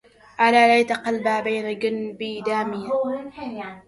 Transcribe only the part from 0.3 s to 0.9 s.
ألا